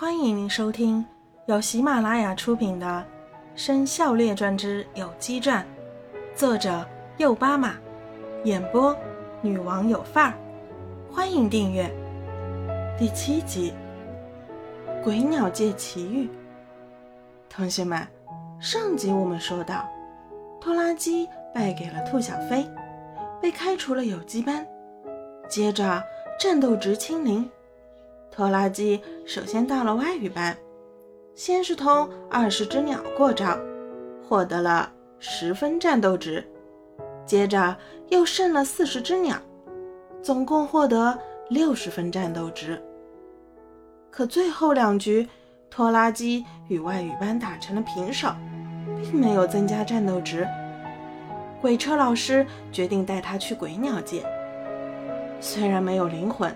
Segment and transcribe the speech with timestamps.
[0.00, 1.04] 欢迎您收听
[1.46, 3.04] 由喜马拉雅出品的
[3.60, 5.66] 《生肖列传之有机传》，
[6.38, 6.86] 作者
[7.16, 7.74] 右巴马，
[8.44, 8.96] 演播
[9.40, 10.34] 女王有范儿。
[11.10, 11.92] 欢迎订阅。
[12.96, 13.72] 第七集
[15.02, 16.26] 《鬼鸟界奇遇》。
[17.50, 18.06] 同学们，
[18.60, 19.84] 上集我们说到，
[20.60, 22.64] 拖拉机败给了兔小飞，
[23.42, 24.64] 被开除了有机班，
[25.48, 26.00] 接着
[26.38, 27.50] 战斗值清零。
[28.30, 30.56] 拖拉机首先到了外语班，
[31.34, 33.58] 先是同二十只鸟过招，
[34.28, 36.46] 获得了十分战斗值，
[37.26, 37.76] 接着
[38.10, 39.36] 又剩了四十只鸟，
[40.22, 41.18] 总共获得
[41.50, 42.80] 六十分战斗值。
[44.10, 45.28] 可最后两局，
[45.68, 48.28] 拖拉机与外语班打成了平手，
[49.02, 50.46] 并没有增加战斗值。
[51.60, 54.24] 鬼车老师决定带他去鬼鸟界，
[55.40, 56.54] 虽然没有灵魂。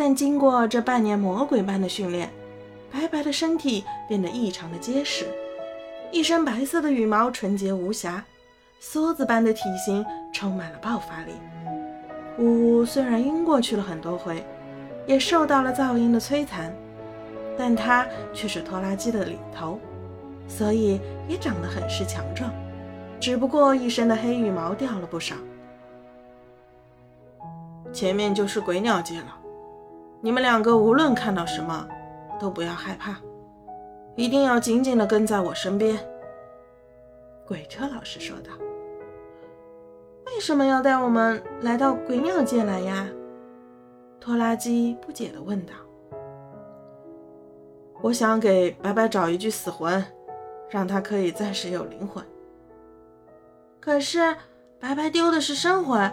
[0.00, 2.30] 但经过这半年魔鬼般的训练，
[2.90, 5.26] 白白的身体变得异常的结实，
[6.10, 8.24] 一身白色的羽毛纯洁无瑕，
[8.80, 11.32] 梭子般的体型充满了爆发力。
[12.38, 14.42] 呜呜，虽然晕过去了很多回，
[15.06, 16.74] 也受到了噪音的摧残，
[17.58, 19.78] 但它却是拖拉机的领头，
[20.48, 22.50] 所以也长得很是强壮。
[23.20, 25.36] 只不过一身的黑羽毛掉了不少。
[27.92, 29.36] 前面就是鬼鸟界了。
[30.22, 31.88] 你们两个无论看到什么，
[32.38, 33.16] 都不要害怕，
[34.16, 35.98] 一定要紧紧的跟在我身边。”
[37.48, 38.50] 鬼车老师说道。
[40.26, 43.08] “为什么要带我们来到鬼鸟界来呀？”
[44.20, 45.72] 拖拉机不解的问道。
[48.02, 50.04] “我想给白白找一具死魂，
[50.68, 52.22] 让他可以暂时有灵魂。
[53.80, 54.36] 可是
[54.78, 56.12] 白白丢的是生魂，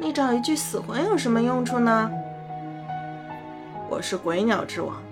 [0.00, 2.10] 你找一具死魂有什么用处呢？”
[3.92, 5.02] 我是鬼鸟之王，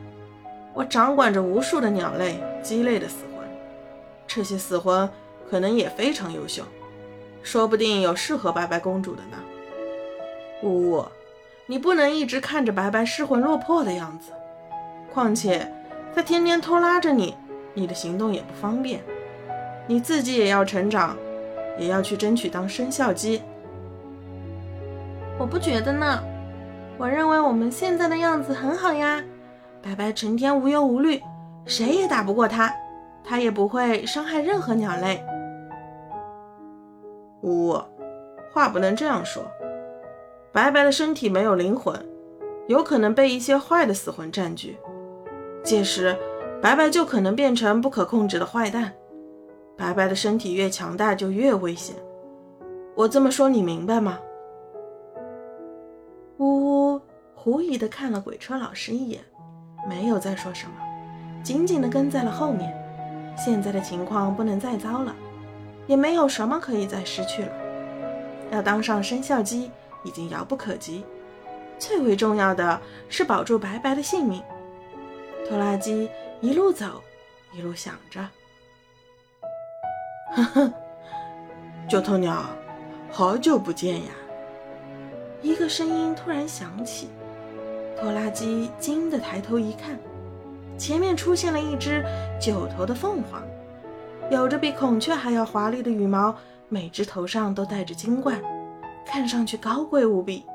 [0.72, 3.46] 我掌管着无数的鸟类、鸡类的死魂，
[4.26, 5.06] 这些死魂
[5.50, 6.62] 可能也非常优秀，
[7.42, 9.36] 说不定有适合白白公主的呢。
[10.62, 11.04] 呜呜，
[11.66, 14.32] 你不能一直看着白白失魂落魄的样子，
[15.12, 15.70] 况且
[16.14, 17.36] 他天天拖拉着你，
[17.74, 19.02] 你的行动也不方便。
[19.86, 21.18] 你自己也要成长，
[21.78, 23.42] 也要去争取当生肖鸡。
[25.38, 26.24] 我不觉得呢。
[27.00, 29.24] 我认为我们现在的样子很好呀，
[29.80, 31.18] 白白成天无忧无虑，
[31.64, 32.70] 谁也打不过他，
[33.24, 35.24] 他也不会伤害任何鸟类。
[37.40, 37.74] 呜，
[38.52, 39.42] 话不能这样说，
[40.52, 41.98] 白白的身体没有灵魂，
[42.68, 44.76] 有可能被一些坏的死魂占据，
[45.64, 46.14] 届时
[46.60, 48.92] 白白就可能变成不可控制的坏蛋。
[49.74, 51.96] 白白的身体越强大就越危险，
[52.94, 54.18] 我这么说你明白吗？
[57.42, 59.22] 狐疑的看了鬼车老师一眼，
[59.88, 60.74] 没有再说什么，
[61.42, 62.70] 紧紧的跟在了后面。
[63.34, 65.16] 现在的情况不能再糟了，
[65.86, 67.52] 也没有什么可以再失去了。
[68.50, 69.70] 要当上生肖鸡
[70.04, 71.02] 已经遥不可及，
[71.78, 72.78] 最为重要的
[73.08, 74.42] 是保住白白的性命。
[75.48, 76.10] 拖拉机
[76.42, 77.02] 一路走，
[77.54, 78.20] 一路想着
[80.36, 80.72] ：“呵呵，
[81.88, 82.44] 九头鸟，
[83.10, 84.10] 好久不见呀。”
[85.40, 87.08] 一个声音突然响起，
[88.00, 89.98] 拖拉机惊得抬头一看，
[90.78, 92.02] 前面出现了一只
[92.40, 93.42] 九头的凤凰，
[94.30, 96.34] 有着比孔雀还要华丽的羽毛，
[96.70, 98.40] 每只头上都戴着金冠，
[99.04, 100.46] 看上去高贵无比。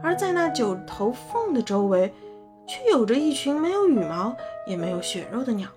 [0.00, 2.12] 而在那九头凤的周围，
[2.64, 4.32] 却有着一群没有羽毛
[4.64, 5.68] 也没有血肉的鸟，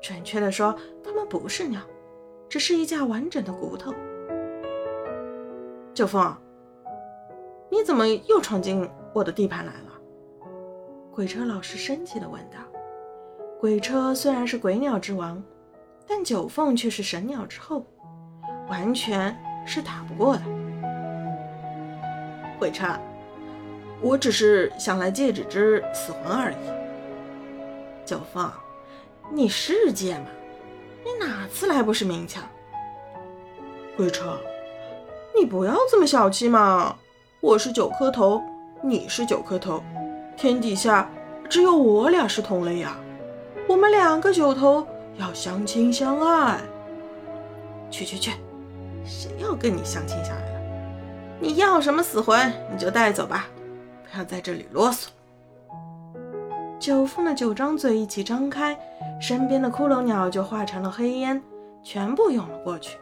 [0.00, 0.74] 准确的说，
[1.04, 1.82] 它们不是鸟，
[2.48, 3.92] 只是一架完整的骨头。
[5.92, 6.34] 九凤。
[7.70, 9.93] 你怎么又闯进我的地盘来了？
[11.14, 12.58] 鬼车老师生气地问道。
[13.60, 15.40] 鬼车虽然是鬼鸟之王，
[16.08, 17.86] 但九凤却是神鸟之后，
[18.68, 20.42] 完全是打不过的。
[22.58, 22.98] 鬼车，
[24.00, 26.56] 我只是想来借几只死魂而已。
[28.04, 28.50] 九凤，
[29.30, 30.26] 你是借吗？
[31.04, 32.42] 你哪次来不是明抢？
[33.96, 34.36] 鬼车，
[35.38, 36.96] 你不要这么小气嘛！
[37.40, 38.42] 我是九颗头，
[38.82, 39.80] 你是九颗头，
[40.36, 41.10] 天底下
[41.48, 42.96] 只有我俩是同类呀。
[43.68, 44.86] 我们两个九头
[45.16, 46.58] 要相亲相爱。
[47.90, 48.32] 去去去，
[49.04, 50.60] 谁要跟你相亲相爱了？
[51.40, 53.46] 你要什么死魂你就带走吧，
[54.02, 55.08] 不要在这里啰嗦。
[56.78, 58.76] 九凤的九张嘴一起张开，
[59.20, 61.40] 身边的骷髅鸟就化成了黑烟，
[61.82, 62.98] 全部涌了过去，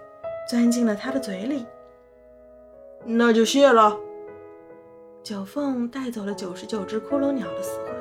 [0.49, 1.67] 钻进了他的嘴里。
[3.05, 3.97] 那就谢了。
[5.25, 7.95] 九凤带走了九十九只骷髅鸟的死魂，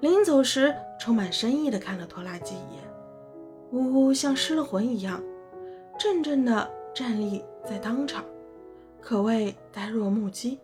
[0.00, 2.82] 临走时充满深意地看了拖拉机一眼，
[3.72, 5.22] 呜呜像失了魂一样，
[5.98, 8.24] 怔怔地站立在当场，
[9.02, 10.58] 可谓呆若木鸡。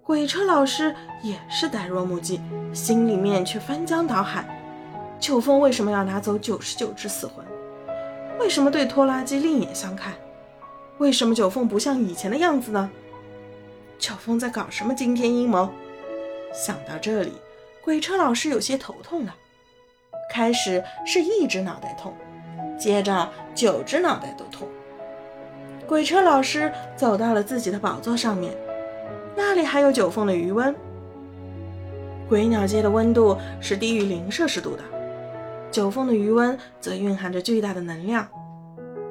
[0.00, 0.94] 鬼车老师
[1.24, 2.40] 也是呆若木鸡，
[2.72, 4.62] 心里面却翻江倒海。
[5.18, 7.44] 九凤为什么要拿走九十九只死魂？
[8.38, 10.14] 为什么对拖拉机另眼相看？
[10.98, 12.88] 为什么九凤不像以前的样子呢？
[13.98, 15.70] 九凤在搞什么惊天阴谋？
[16.52, 17.32] 想到这里，
[17.82, 19.34] 鬼车老师有些头痛了。
[20.30, 22.14] 开始是一只脑袋痛，
[22.78, 24.68] 接着九只脑袋都痛。
[25.86, 28.52] 鬼车老师走到了自己的宝座上面。
[29.36, 30.74] 那里还有九凤的余温。
[32.28, 34.82] 鬼鸟街的温度是低于零摄氏度的，
[35.70, 38.28] 九凤的余温则蕴含着巨大的能量。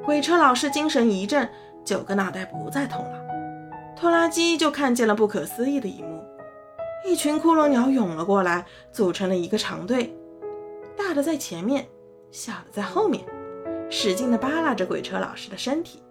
[0.04, 1.48] 鬼车老师精神一振，
[1.84, 3.25] 九个脑袋不再痛了。
[3.98, 6.22] 拖拉机就看见了不可思议的一幕：
[7.06, 10.14] 一群骷髅鸟涌了过来，组成了一个长队，
[10.98, 11.86] 大的在前面，
[12.30, 13.24] 小的在后面，
[13.88, 16.02] 使劲地扒拉着鬼车老师的身体。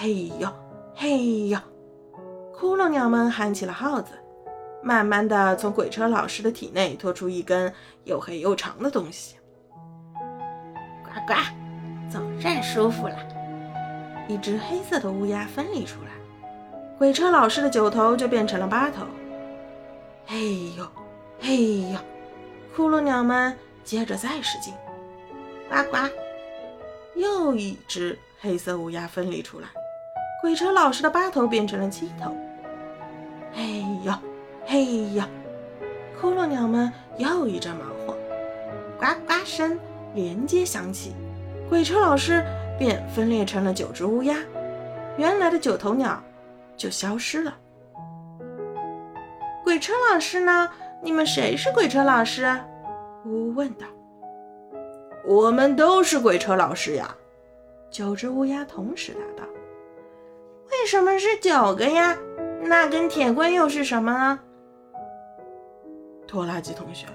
[0.00, 0.48] 嘿呦，
[0.94, 1.58] 嘿呦！
[2.54, 4.12] 骷髅鸟们喊起了号子，
[4.82, 7.70] 慢慢的从鬼车老师的体内拖出一根
[8.04, 9.36] 又黑又长的东西。
[11.04, 11.34] 呱呱，
[12.10, 13.16] 总算舒服了。
[14.28, 16.12] 一只黑色的乌鸦分离出来，
[17.02, 19.04] 鬼车老师的九头就变成了八头。
[20.24, 20.86] 嘿呦，
[21.40, 21.98] 嘿呦！
[22.76, 24.72] 骷髅鸟们接着再使劲，
[25.68, 26.08] 呱呱，
[27.16, 29.66] 又一只黑色乌鸦分离出来，
[30.40, 32.36] 鬼车老师的八头变成了七头。
[33.52, 34.14] 嘿呦，
[34.64, 35.24] 嘿呦！
[36.20, 38.16] 骷髅鸟们又一阵忙活，
[38.96, 39.76] 呱呱声
[40.14, 41.16] 连接响起，
[41.68, 42.44] 鬼车老师
[42.78, 44.36] 便分裂成了九只乌鸦，
[45.16, 46.22] 原来的九头鸟
[46.82, 47.56] 就消失了。
[49.62, 50.68] 鬼车老师呢？
[51.00, 52.44] 你们谁是鬼车老师？
[53.24, 53.86] 呜呜问道。
[55.24, 57.14] 我们都是鬼车老师呀！
[57.88, 59.48] 九只乌鸦同时答道。
[60.72, 62.18] 为什么是九个呀？
[62.64, 64.40] 那根铁棍又是什么呢？
[66.26, 67.06] 拖拉机同学，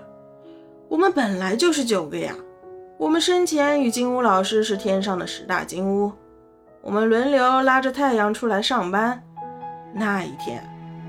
[0.88, 2.34] 我们本来就是九个呀。
[2.98, 6.14] 我们生前与金乌老师是天上的十大金乌，
[6.82, 9.22] 我们轮流拉着太阳出来上班。
[9.98, 10.64] 那一天，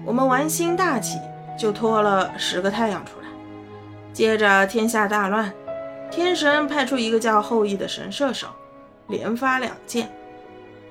[0.05, 1.19] 我们玩心大起，
[1.58, 3.29] 就拖了十个太阳出来。
[4.14, 5.52] 接着天下大乱，
[6.11, 8.49] 天神派出一个叫后羿的神射手，
[9.08, 10.11] 连发两箭，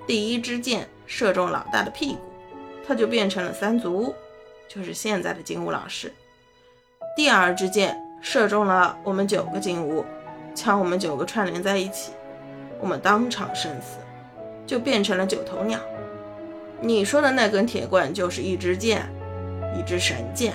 [0.06, 2.20] 第一支箭射中老大的屁股。
[2.88, 4.16] 他就变成了三足乌，
[4.70, 6.14] 就是现在的金乌老师。
[7.16, 10.06] 第二支箭射中了我们九个金乌，
[10.54, 12.12] 将我们九个串联在一起，
[12.80, 13.98] 我们当场生死，
[14.68, 15.80] 就变成了九头鸟。
[16.80, 19.08] 你说的那根铁棍就是一支箭，
[19.78, 20.54] 一支神箭。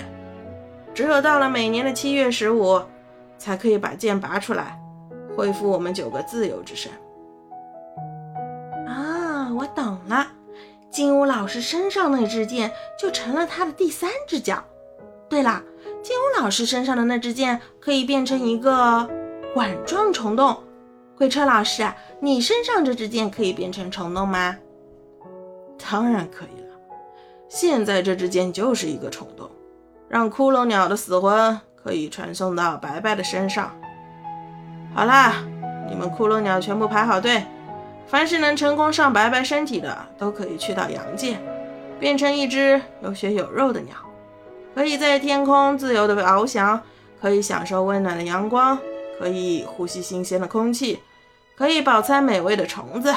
[0.94, 2.80] 只有到了每年的七月十五，
[3.38, 4.78] 才可以把剑拔出来，
[5.36, 6.92] 恢复我们九个自由之身。
[8.86, 10.26] 啊，我懂了。
[10.90, 14.62] 金乌老师身上那支箭就成了他的第三只脚。
[15.28, 15.62] 对了，
[16.02, 19.08] 金乌老师身上的那支箭可以变成一个
[19.54, 20.62] 管状虫洞。
[21.16, 21.90] 鬼车老师，
[22.20, 24.56] 你身上这支箭可以变成虫洞吗？
[25.90, 26.68] 当然可以了。
[27.48, 29.50] 现在这支箭就是一个虫洞，
[30.08, 33.74] 让骷髅鸟的死魂可以传送到白白的身上。
[34.94, 35.34] 好啦，
[35.88, 37.44] 你们骷髅鸟全部排好队。
[38.06, 41.38] 凡是能成功上白白身体的，都可以去到阳界，
[41.98, 43.96] 变成一只有血有肉的鸟，
[44.74, 46.78] 可以在天空自由的翱翔，
[47.20, 48.78] 可以享受温暖的阳光，
[49.18, 50.98] 可以呼吸新鲜的空气，
[51.56, 53.14] 可以饱餐美味的虫子。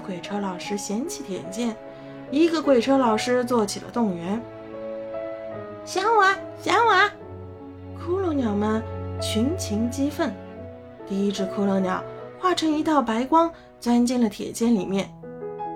[0.00, 1.76] 鬼车老师捡起铁剑，
[2.30, 4.40] 一个鬼车老师做起了动员。
[5.84, 6.24] 想我，
[6.60, 7.10] 想我！
[7.98, 8.82] 骷髅鸟们
[9.20, 10.34] 群情激愤。
[11.06, 12.02] 第一只骷髅鸟。
[12.42, 15.12] 化成一道白光，钻进了铁剑里面。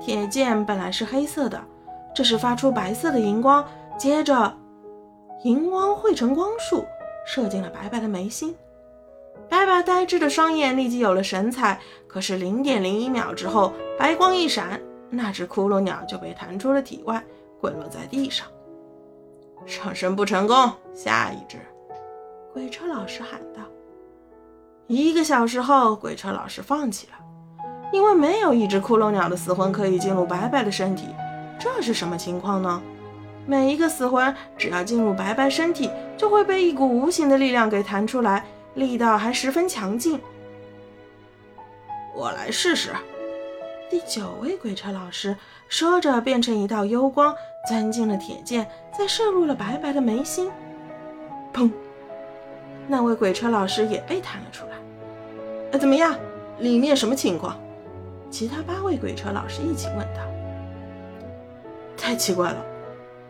[0.01, 1.63] 铁剑本来是黑色的，
[2.15, 3.63] 这时发出白色的荧光，
[3.99, 4.51] 接着
[5.43, 6.83] 荧光汇成光束，
[7.27, 8.57] 射进了白白的眉心。
[9.55, 11.79] 白白呆滞的双眼立即有了神采。
[12.09, 14.81] 可是零点零一秒之后，白光一闪，
[15.11, 17.23] 那只骷髅鸟就被弹出了体外，
[17.61, 18.49] 滚落在地上。
[19.65, 21.59] 上身不成功，下一只。
[22.53, 23.63] 鬼车老师喊道。
[24.89, 27.15] 一个小时后，鬼车老师放弃了，
[27.93, 31.07] 因为没有一只骷髅鸟的死魂可以进入白白的身体。
[31.61, 32.83] 这是什么情况呢？
[33.47, 40.21] 每一个死魂只要进入白白身体，就会被一股无形的力量给弹出来，力道还十分强劲。
[42.15, 42.91] 我来试试。
[43.91, 45.37] 第九位鬼车老师
[45.69, 47.35] 说着，变成一道幽光，
[47.69, 50.51] 钻进了铁剑，再射入了白白的眉心。
[51.53, 51.71] 砰！
[52.89, 54.73] 那位鬼车老师也被弹了出来。
[55.73, 56.15] 哎，怎么样？
[56.59, 57.59] 里面什么情况？
[58.31, 60.21] 其他八位鬼车老师一起问道。
[61.97, 62.65] 太奇怪了，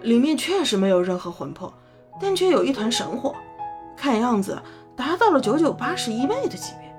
[0.01, 1.73] 里面确实没有任何魂魄，
[2.21, 3.35] 但却有一团神火，
[3.97, 4.59] 看样子
[4.97, 6.95] 达到了九九八十一妹的级别。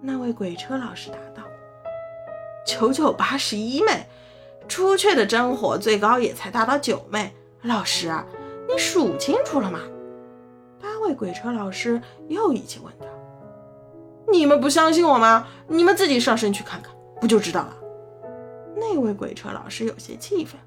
[0.00, 1.46] 那位鬼车老师答道
[2.66, 4.06] ：“九九八十一枚，
[4.66, 7.34] 朱雀的真火最高也才达到九枚。
[7.62, 8.12] 老师，
[8.68, 9.80] 你数清楚了吗？”
[10.80, 13.06] 八位鬼车老师又一起问道
[14.32, 15.46] ：“你们不相信我吗？
[15.68, 16.90] 你们自己上身去看看，
[17.20, 17.76] 不就知道了。”
[18.76, 20.58] 那位鬼车老师有些气愤。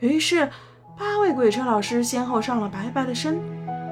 [0.00, 0.50] 于是，
[0.98, 3.40] 八位鬼车老师先后上了白白的身，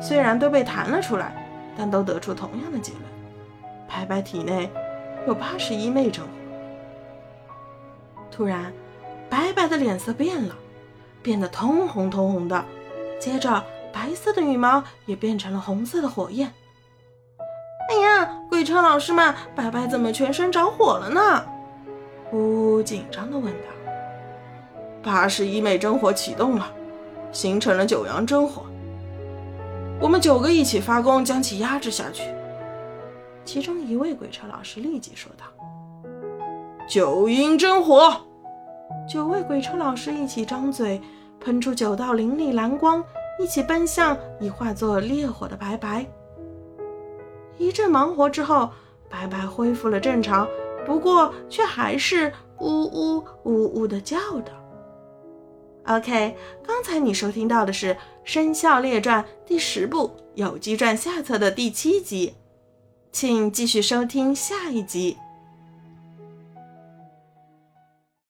[0.02, 1.39] 虽然都被弹了出来，
[1.76, 3.04] 但都得出同样的结论：
[3.88, 4.70] 白白体内
[5.26, 6.30] 有八十一枚真火。
[8.30, 8.72] 突然，
[9.28, 10.54] 白白的脸色变了，
[11.22, 12.64] 变得通红通红的，
[13.18, 13.62] 接着
[13.92, 16.52] 白色的羽毛也变成了红色的火焰。
[17.90, 21.44] 哎呀，鬼车老师们，白白怎么全身着火了呢？
[22.32, 23.68] 呜呜，紧张地问道。
[25.02, 26.72] 八十一枚真火启动了，
[27.32, 28.64] 形成了九阳真火。
[30.00, 32.22] 我们九个一起发功，将其压制下去。
[33.44, 35.44] 其中一位鬼车老师立即说道
[36.88, 38.10] ：“九阴真火！”
[39.06, 41.00] 九位鬼车老师一起张嘴，
[41.38, 43.04] 喷出九道凌厉蓝光，
[43.38, 46.06] 一起奔向已化作烈火的白白。
[47.58, 48.70] 一阵忙活之后，
[49.08, 50.48] 白白恢复了正常，
[50.86, 54.16] 不过却还是呜呜呜呜的叫
[54.46, 54.59] 的。
[55.90, 60.06] OK，刚才你收听到的是《生肖列传》第十部
[60.36, 62.34] 《有机传》下册的第七集，
[63.10, 65.16] 请继续收听下一集。